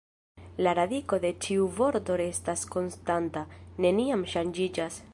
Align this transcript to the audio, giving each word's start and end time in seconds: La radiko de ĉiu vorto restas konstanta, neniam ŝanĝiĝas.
La 0.67 0.71
radiko 0.79 1.19
de 1.25 1.31
ĉiu 1.47 1.69
vorto 1.81 2.17
restas 2.23 2.65
konstanta, 2.77 3.47
neniam 3.87 4.29
ŝanĝiĝas. 4.35 5.03